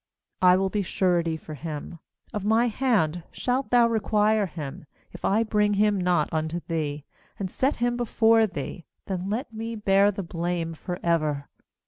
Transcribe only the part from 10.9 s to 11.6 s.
ever.